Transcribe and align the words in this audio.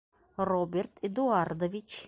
Роберт 0.49 0.93
Эдуардович. 1.05 1.91